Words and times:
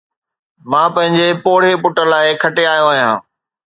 مان 0.69 0.87
پنهنجي 0.95 1.27
پوڙهي 1.43 1.73
پٽ 1.83 1.95
لاءِ 2.11 2.25
کڻي 2.41 2.63
آيو 2.73 2.87
آهيان 2.91 3.11